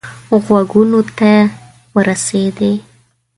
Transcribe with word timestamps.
غوږونو 0.47 0.99
ته 1.17 1.31
ورسېدی. 1.95 2.73